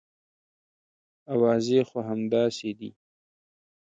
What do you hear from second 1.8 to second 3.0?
خو همداسې دي.